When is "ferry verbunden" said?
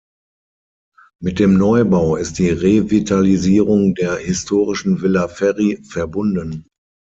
5.27-6.65